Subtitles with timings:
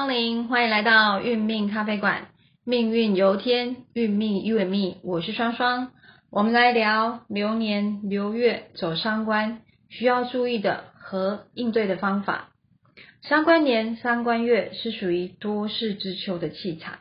[0.00, 2.28] 欢迎光临，欢迎来到运命咖啡馆。
[2.64, 5.92] 命运由天，运命 you and me，我是双双。
[6.30, 9.60] 我们来聊流年流月走伤官
[9.90, 12.48] 需要注意的和应对的方法。
[13.20, 17.00] 伤官年、伤官月是属于多事之秋的气场。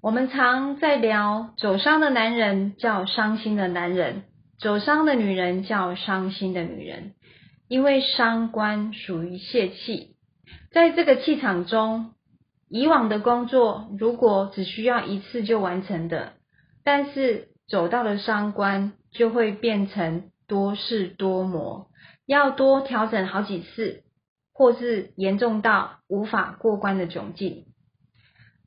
[0.00, 4.22] 我们常在聊走伤的男人叫伤心的男人，
[4.58, 7.12] 走伤的女人叫伤心的女人，
[7.68, 10.15] 因为伤官属于泄气。
[10.76, 12.12] 在这个气场中，
[12.68, 16.34] 以往的工作如果只需要一次就完成的，
[16.84, 21.88] 但是走到了伤官，就会变成多事多磨，
[22.26, 24.02] 要多调整好几次，
[24.52, 27.64] 或是严重到无法过关的窘境。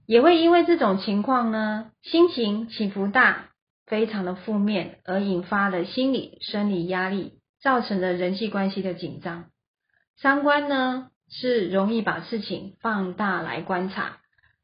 [0.08, 3.50] 也会因为这种情况呢，心情起伏大，
[3.86, 9.46] 非常的负面，而引发了心理、生理压力，造成了人际关系的紧张。
[10.18, 11.12] 伤官呢？
[11.32, 14.18] 是容易把事情放大来观察，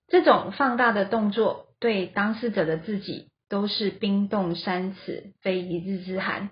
[0.08, 6.50] 这种放大的动作对当事者的自己都是冰冻三尺，非一日之寒。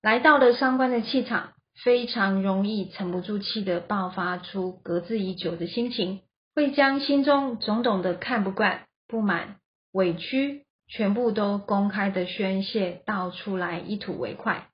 [0.00, 1.52] 来到了伤官的气场，
[1.84, 6.22] 非常容易沉不住气的爆发出搁置已久的心情，
[6.54, 9.56] 会将心中种种的看不惯、不满、
[9.92, 14.68] 委屈，全部都公开的宣泄倒出来，一吐为快。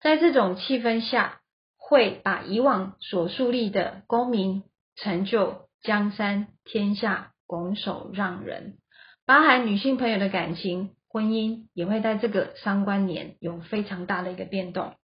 [0.00, 1.40] 在这种气氛下。
[1.88, 4.62] 会把以往所树立的功名、
[4.94, 8.76] 成就、江山、天下拱手让人，
[9.24, 14.96] 包含女性朋友的感情、婚姻，也会在这个三官年有非常大的一个变动。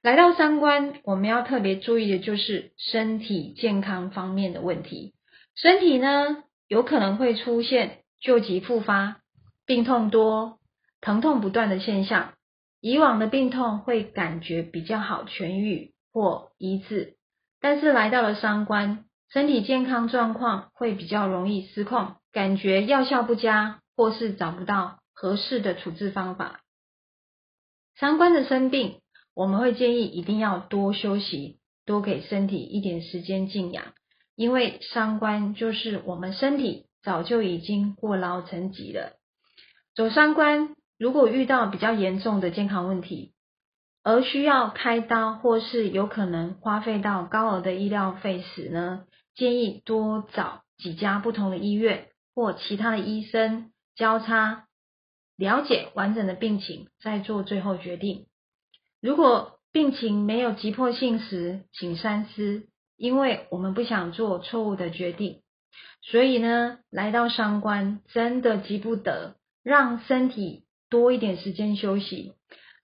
[0.00, 5.14] 来到三官，我们要特别注意的就是身体健康方面的问题。
[5.56, 9.16] 身体呢，有可能会出现旧疾复发、
[9.66, 10.60] 病痛多、
[11.00, 12.34] 疼痛不断的现象。
[12.80, 17.16] 以往的病痛会感觉比较好痊愈或医治，
[17.60, 26.60] 但是来到了伤官，身体健康状况会比较容易失控，感觉药效不佳，或是找不到合适的处置方法。
[27.96, 29.00] 伤官的生病，
[29.34, 33.92] 我们会建议一定要多休息，多给身体一点时间静养，
[34.36, 39.14] 因为伤官就是我们身体早就已经过劳成疾了，
[39.96, 40.76] 走伤官。
[40.98, 43.32] 如果遇到比较严重的健康问题，
[44.02, 49.04] 而需要开刀或是有可能花费到高额的医疗费时呢，
[49.34, 54.66] 建议多找几家不同的医院或其他的医生交叉
[55.36, 58.26] 了解完整的病情，再做最后决定。
[59.00, 62.66] 如果病情没有急迫性时，请三思，
[62.96, 65.42] 因为我们不想做错误的决定。
[66.02, 70.64] 所以呢，来到伤官真的急不得，让身体。
[70.90, 72.34] 多一点时间休息，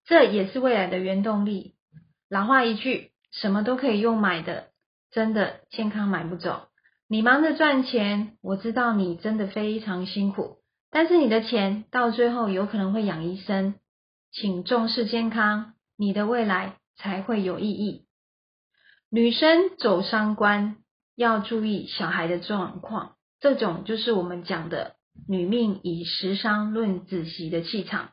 [0.05, 1.75] 这也是未来的原动力。
[2.29, 4.69] 老话一句，什么都可以用买的，
[5.11, 6.69] 真的健康买不走。
[7.07, 10.59] 你忙着赚钱，我知道你真的非常辛苦，
[10.91, 13.75] 但是你的钱到最后有可能会养一生。
[14.33, 18.07] 请重视健康，你的未来才会有意义。
[19.11, 20.79] 女生走三关
[21.15, 24.97] 要注意小孩的状况，这种就是我们讲的。
[25.29, 28.11] 女命以食伤论子息的气场，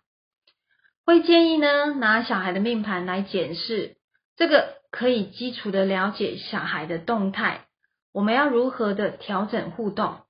[1.05, 3.97] 会建议呢拿小孩的命盘来检视，
[4.37, 7.65] 这个可以基础的了解小孩的动态，
[8.13, 10.21] 我们要如何的调整互动。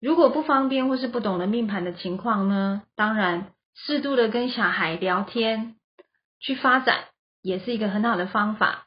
[0.00, 5.76] 如果不方便或是不懂得命盘的情况呢，当然适度的跟小孩聊天
[6.40, 7.04] 去发展，
[7.42, 8.86] 也是一个很好的方法。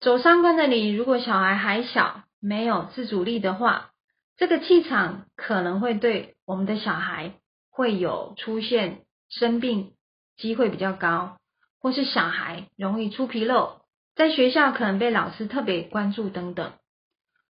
[0.00, 3.90] 走三关的你，如果小孩还小，没有自主力的话。
[4.36, 7.32] 这个气场可能会对我们的小孩
[7.70, 9.94] 会有出现生病
[10.36, 11.38] 机会比较高，
[11.80, 13.80] 或是小孩容易出纰漏，
[14.14, 16.72] 在学校可能被老师特别关注等等。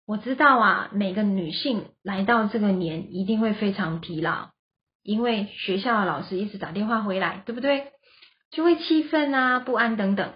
[0.07, 4.49] 我知道啊，每个女性来到这个年一定会非常疲劳，
[5.03, 7.91] 因为学校的老师一直打电话回来，对不对？
[8.49, 10.33] 就会气愤啊、不安等等。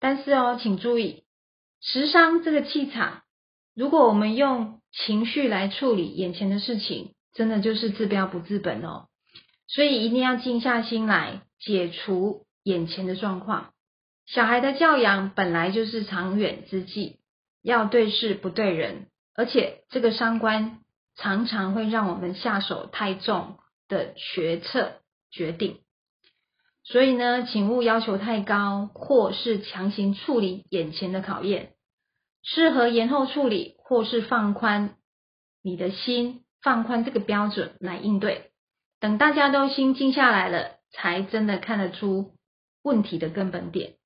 [0.00, 1.24] 但是哦，请注意，
[1.80, 3.22] 时伤这个气场。
[3.78, 9.06] 如果我们用情绪来处理眼前的事情，真的就是治标不治本哦。
[9.68, 13.72] 所以一定要静下心来解除眼前的状况。
[14.26, 17.20] 小孩的教养本来就是长远之计，
[17.62, 20.80] 要对事不对人，而且这个伤官
[21.14, 24.94] 常常会让我们下手太重的决策
[25.30, 25.78] 决定。
[26.82, 31.74] 所以呢，请勿要求太高，或是强行处理眼前的考验。
[32.50, 34.96] 适合延后处理，或是放宽
[35.62, 38.52] 你的心，放宽这个标准来应对。
[39.00, 42.32] 等大家都心静下来了，才真的看得出
[42.82, 43.96] 问题的根本点。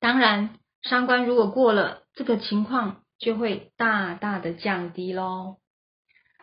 [0.00, 5.58] 当然，伤官如果过了，这个情况就会大大的降低喽。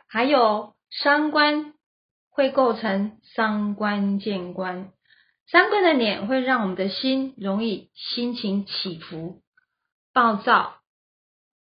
[0.08, 1.74] 还有伤官
[2.30, 4.94] 会构成伤官见官，
[5.48, 9.42] 伤官的脸会让我们的心容易心情起伏、
[10.14, 10.78] 暴躁、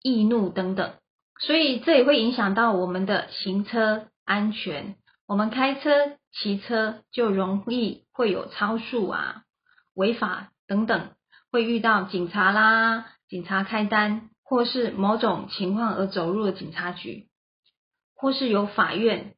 [0.07, 0.93] 易怒等等，
[1.39, 4.95] 所以这也会影响到我们的行车安全。
[5.27, 9.43] 我们开车、骑车就容易会有超速啊、
[9.93, 11.09] 违法等等，
[11.51, 17.27] 会遇到警察啦，警察开单，或是某种情况而走入了警察局，
[18.15, 19.35] 或是有法院，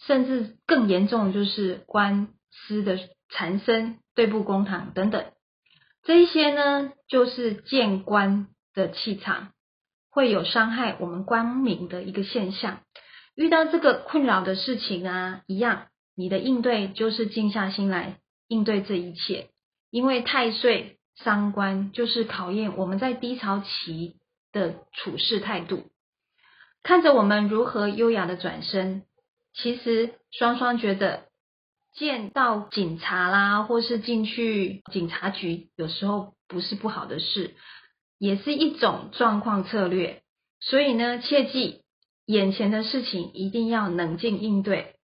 [0.00, 2.98] 甚至更严重就是官司的
[3.28, 5.26] 缠身、对簿公堂等等。
[6.02, 9.52] 这一些呢，就是见官的气场，
[10.16, 12.80] 会有伤害我们光明的一个现象。
[13.34, 18.16] 遇到这个困扰的事情啊，一样，你的应对就是静下心来
[18.48, 19.50] 应对这一切，
[19.90, 24.16] 因为太岁伤官就是考验我们在低潮期
[24.52, 25.90] 的处事态度，
[26.82, 29.02] 看着我们如何优雅的转身。
[29.52, 31.24] 其实双双觉得
[31.94, 37.54] 见到警察啦，或是进去警察局，有时候不是不好的事，
[38.18, 40.22] 也是一种状况策略。
[40.60, 41.82] 所以呢，切记。
[42.28, 44.96] 眼前的事情一定要冷静应对，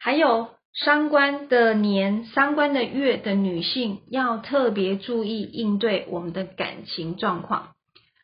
[0.00, 7.68] 还有伤官的年、伤官的月的女性要特别注意应对我们的感情状况。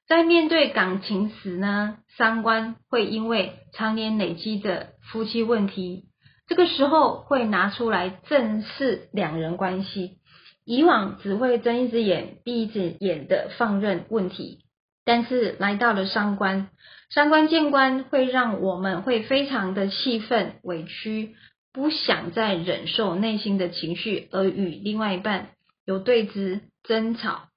[0.09, 6.07] 在面对感情时呢，伤官会因为常年累积的夫妻问题，
[6.49, 10.19] 这个时候会拿出来正视两人关系。
[10.65, 14.61] 以往只会睁一只眼闭一只眼的放任问题，
[15.05, 16.71] 但是来到了伤官。
[17.11, 21.37] 三观见官会让我们会非常的气愤、委屈，
[21.73, 25.51] 不想再忍受内心的情绪，而与另外一半
[25.85, 27.49] 有对峙、争吵。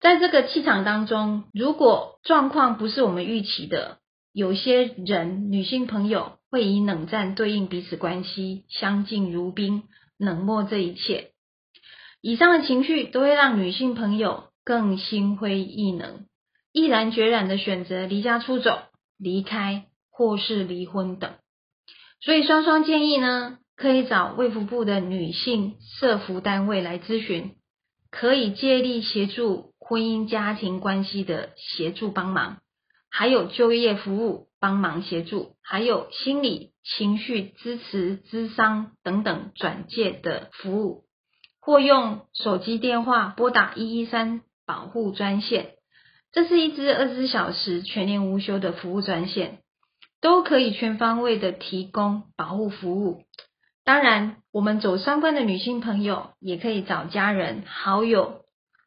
[0.00, 3.98] 在这个气场当中，如果状况不是我们预期的，
[4.32, 9.84] 有些人女性朋友会以冷战对应彼此关系，相敬如宾，
[10.18, 11.30] 冷漠这一切。
[12.26, 16.24] 以上的情绪都会让女性朋友更心灰意冷。
[16.72, 18.78] 毅然决然的选择离家出走、
[19.18, 21.34] 离开或是离婚等，
[22.22, 27.56] 所以双双建议呢，可以找卫福部的女性社服单位来咨询，
[28.10, 32.62] 可以借力协助婚姻家庭关系的协助帮忙，
[33.10, 41.03] 还有就业服务帮忙协助，还有心理情绪支持、咨商等等转介的服务，
[41.64, 45.76] 或用手机电话拨打一一三保护专线。
[46.30, 49.60] 这是一支二十四小时全年无休的服务专线，
[50.20, 53.22] 都可以全方位的提供保护服务。
[53.82, 58.44] 当然，我们走三关的女性朋友也可以找家人好友，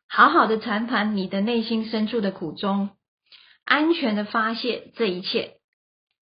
[0.08, 2.92] 好好的谈谈你的内心深处的苦衷，
[3.66, 5.56] 安全的发泄这一切。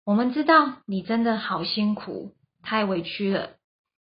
[0.06, 3.54] 我们知道你真的好辛苦，太委屈了，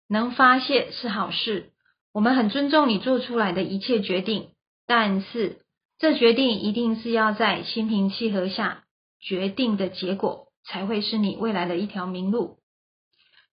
[0.07, 1.72] 能发泄是好事。
[2.13, 4.51] 我们很尊重你做出来的一切决定，
[4.87, 5.59] 但是。
[5.99, 8.83] 这决定一定是要在心平气和下
[9.21, 12.57] 决定的结果，才会是你未来的一条明路。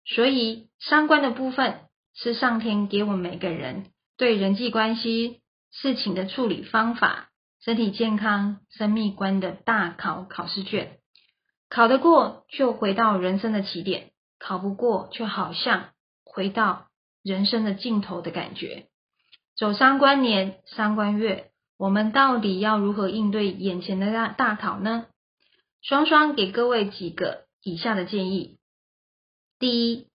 [0.05, 7.29] 所以，三观的部分是上天给我们每个人对人际关系事情的处理方法、
[7.63, 10.99] 身体健康、生命观的大考考试卷。
[11.69, 15.91] 考得过就回到人生的起点，考不过就好像
[16.25, 16.89] 回到
[17.23, 18.87] 人生的尽头的感觉。
[19.57, 21.47] 走三观年、三观月。
[21.77, 25.07] 我们到底要如何应对眼前的大大考呢？
[25.81, 28.59] 双双给各位几个以下的建议：
[29.59, 30.07] 第一，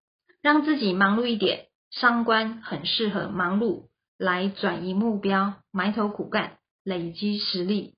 [0.44, 7.96] 让自己忙碌一点，伤官很适合忙碌来转移目标，埋头苦干，累积实力。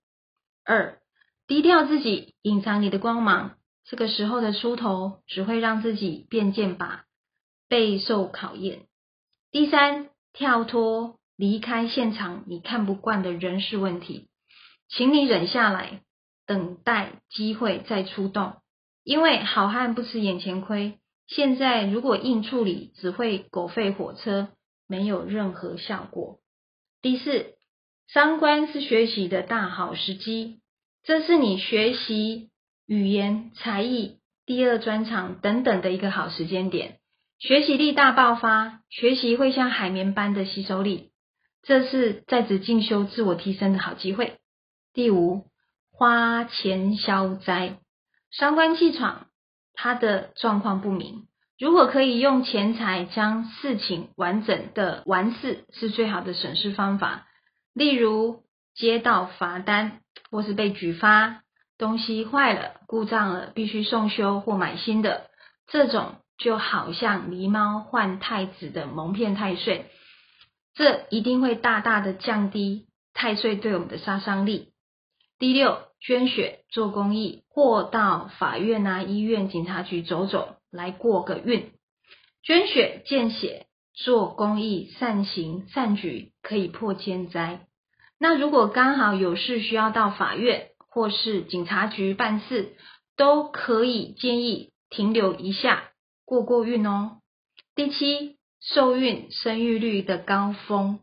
[0.63, 1.01] 二，
[1.45, 7.03] 低调自己，隐藏你的光芒，这个时候的出头只会让自己变剑拔，
[7.67, 8.86] 备受考验。
[9.57, 11.15] 第三，跳脱。
[11.35, 14.27] 离开现场，你看不惯的人事问题，
[14.87, 16.01] 请你忍下来，
[16.45, 18.53] 等待机会再出动。
[19.03, 24.49] 因为好汉不吃眼前亏，现在如果硬处理，只会狗吠火车，
[24.87, 26.37] 没有任何效果。
[27.01, 27.55] 第四，
[28.07, 30.59] 三观是学习的大好时机，
[31.03, 32.51] 这是你学习
[32.85, 36.99] 语言、才艺、第二专场等等的一个好时间点，
[37.39, 41.11] 学习力大爆发，学习会像海绵般的吸收力。
[41.61, 44.39] 这是在职进修、自我提升的好机会。
[44.91, 45.45] 第五，
[45.91, 47.77] 花钱消灾，
[48.31, 49.27] 伤官气场，
[49.73, 51.27] 他的状况不明。
[51.59, 57.27] 如果可以用钱财将事情完整的完事，是最好的省事方法。
[57.73, 60.01] 例如接到罚单，
[60.31, 61.43] 或是被举发，
[61.77, 65.29] 东西坏了、故障了，必须送修或买新的，
[65.67, 69.85] 这种就好像狸猫换太子的蒙骗太岁，
[70.75, 74.73] 这一定会大大的降低太岁对我们的杀伤力。
[75.39, 81.71] 第六，捐血做公益，或到法院啊、医院、警察局走走，来过个运。
[82.43, 87.67] 捐血见血做公益，善行善举可以破千灾。
[88.19, 92.75] 那如果刚好有事需要到法院或是警察局办事，
[93.15, 95.89] 都可以建议停留一下，
[96.27, 97.21] 过过运哦。
[97.73, 100.99] 第七，受孕生育率的高峰，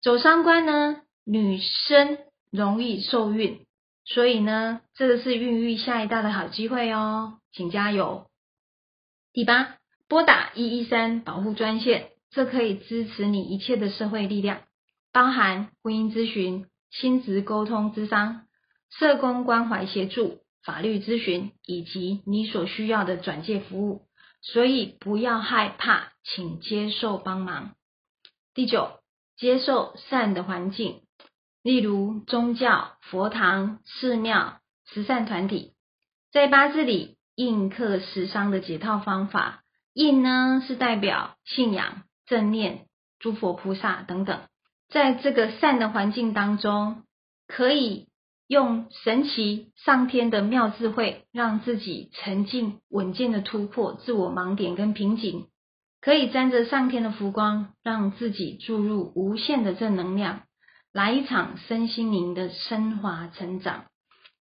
[0.00, 2.18] 走三关呢，女生
[2.52, 3.66] 容易受孕，
[4.04, 8.28] 所以呢，这个是孕育下一代的好机会哦，请加油。
[9.32, 14.60] 第八，拨打一一三保护专线，这可以支持你一切的社会力量。
[15.10, 18.46] 包含婚姻咨询、亲子沟通、之商、
[18.90, 24.06] 社工关怀协助、法律咨询，以及你所需要的转介服务。
[24.42, 27.74] 所以不要害怕，请接受帮忙。
[28.54, 29.00] 第九，
[29.36, 31.02] 接受善的环境，
[31.62, 35.72] 例如宗教、佛堂、寺庙、慈善团体。
[36.32, 39.62] 在八字里，印克时伤的解套方法，
[39.94, 42.86] 印呢是代表信仰、正念、
[43.18, 44.40] 诸佛菩萨等等。
[44.88, 47.04] 在这个善的环境当中，
[47.46, 48.08] 可以
[48.52, 55.46] 用神奇上天的妙智慧，让自己沉静稳健的突破自我盲点跟瓶颈，
[56.02, 60.42] 可以沾着上天的福光，让自己注入无限的正能量，
[60.92, 63.86] 来一场身心灵的升华成长。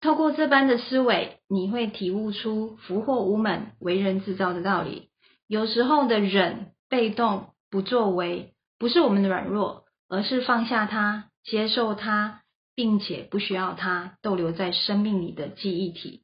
[0.01, 5.09] 透过这般的思维，你会体悟出福祸无门，为人自造的道理。
[5.47, 9.83] 有时候的忍、被动、不作为，不是我们的软弱。
[10.11, 12.38] 而是放下它，接受它，
[12.79, 16.23] 并且不需要它逗留在生命里的记忆体。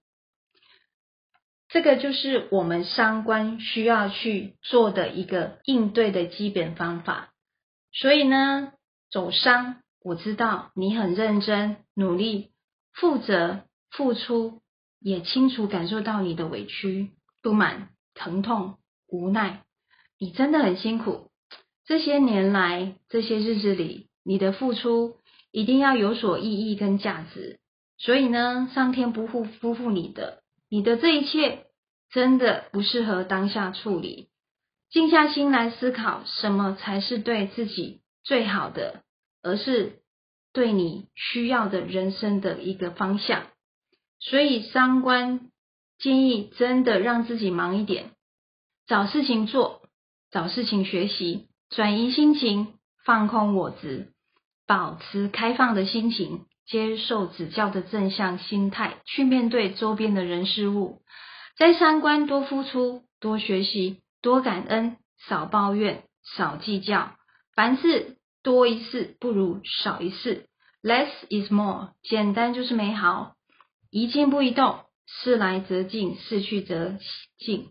[1.67, 7.33] 这个就是我们伤官需要去做的一个应对的基本方法。
[7.91, 8.71] 所以呢，
[9.11, 12.51] 走伤，我知道你很认真、努力、
[12.93, 14.61] 负责、付出，
[15.01, 18.77] 也清楚感受到你的委屈、不满、疼痛、
[19.09, 19.65] 无奈，
[20.17, 21.31] 你真的很辛苦。
[21.85, 25.17] 这些年来，这些日子里，你的付出
[25.55, 27.59] 一定要有所意义跟价值。
[27.97, 31.67] 所以呢，上天不负辜负你的，你的这一切
[32.11, 34.27] 真的不适合当下处理。
[34.89, 39.03] 静下心来思考，什么才是对自己最好的，
[39.41, 40.01] 而是
[40.51, 43.43] 对你需要的人生的一个方向。
[44.19, 45.51] 所以，三观
[45.97, 48.11] 建议真的让自己忙一点，
[48.87, 49.83] 找事情做，
[50.31, 51.47] 找事情学习。
[51.69, 52.73] 转移心情，
[53.05, 54.11] 放空我执，
[54.67, 61.01] 保持开放的心情，接受指教的正向心态，去面对周边的人事物。
[61.57, 66.03] 在三观多付出，多学习，多感恩，少抱怨，
[66.35, 67.15] 少计较。
[67.55, 70.47] 凡事多一事不如少一事
[70.83, 73.35] ，less is more，简单就是美好。
[73.91, 76.97] 一静不一动，事来则静，事去则
[77.37, 77.69] 静。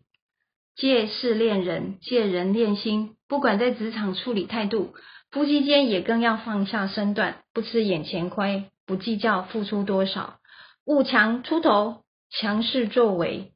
[0.76, 3.16] 借事练人，借人练心。
[3.28, 4.94] 不管在职场处理态度，
[5.34, 10.38] 夫妻间也更要放下身段，不吃眼前亏，不计较付出多少，
[10.86, 13.50] 勿强出头，强势作为，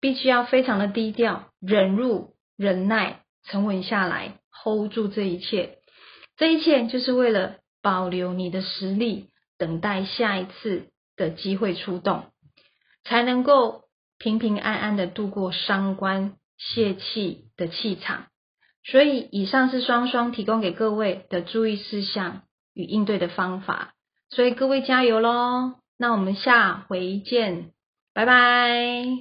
[0.00, 5.78] 必须要非常的低调，忍辱忍耐，沉稳下来，hold 住这一切。
[6.36, 12.26] 这一切就是为了保留你的实力，等待下一次的机会出动，
[13.02, 13.82] 才能够
[14.20, 16.36] 平平安安的度过伤关。
[16.56, 18.28] 泄气的气场，
[18.84, 22.42] 所以以上是双双提供给各位的注意事项
[22.74, 23.94] 与应对的方法，
[24.28, 25.74] 所以各位加油喽！
[25.96, 27.70] 那我们下回见，
[28.12, 29.18] 拜拜。